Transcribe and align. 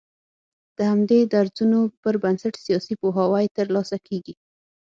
د 0.77 0.79
همدې 0.91 1.19
درځونو 1.33 1.79
پر 2.01 2.15
بنسټ 2.23 2.53
سياسي 2.65 2.93
پوهاوی 3.01 3.45
تر 3.57 3.67
لاسه 3.75 3.97
کېږي 4.07 4.35